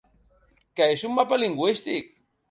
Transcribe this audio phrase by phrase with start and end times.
[0.79, 2.09] Que és un mapa lingüístic!